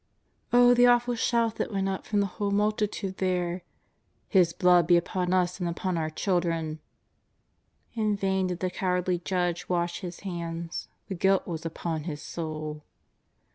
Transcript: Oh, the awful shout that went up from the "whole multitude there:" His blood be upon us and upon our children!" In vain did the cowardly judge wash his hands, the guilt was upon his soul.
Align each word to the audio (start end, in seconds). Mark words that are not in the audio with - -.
Oh, 0.51 0.73
the 0.73 0.87
awful 0.87 1.13
shout 1.13 1.57
that 1.57 1.71
went 1.71 1.87
up 1.87 2.07
from 2.07 2.21
the 2.21 2.25
"whole 2.25 2.49
multitude 2.49 3.17
there:" 3.17 3.61
His 4.29 4.51
blood 4.51 4.87
be 4.87 4.97
upon 4.97 5.31
us 5.31 5.59
and 5.59 5.69
upon 5.69 5.95
our 5.95 6.09
children!" 6.09 6.79
In 7.93 8.15
vain 8.17 8.47
did 8.47 8.61
the 8.61 8.71
cowardly 8.71 9.19
judge 9.19 9.69
wash 9.69 9.99
his 9.99 10.21
hands, 10.21 10.87
the 11.07 11.13
guilt 11.13 11.45
was 11.45 11.67
upon 11.67 12.05
his 12.05 12.23
soul. 12.23 12.81